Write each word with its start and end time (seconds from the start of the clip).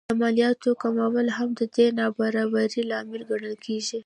د 0.09 0.13
مالیاتو 0.21 0.69
کمول 0.81 1.27
هم 1.37 1.49
د 1.59 1.61
دې 1.75 1.85
نابرابرۍ 1.99 2.81
لامل 2.91 3.21
ګڼل 3.29 3.55
کېږي 3.65 3.99